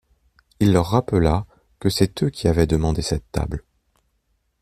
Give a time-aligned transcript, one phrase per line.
[0.59, 1.45] Il leur rappela
[1.79, 3.63] que c'est eux qui avaient demandé cette table.